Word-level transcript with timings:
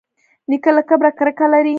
نیکه 0.49 0.71
له 0.75 0.81
کبره 0.89 1.11
کرکه 1.19 1.45
لري. 1.51 1.69